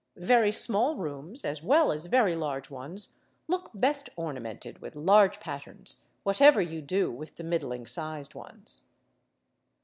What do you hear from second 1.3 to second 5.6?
as well as very large ones, look best ornamented with large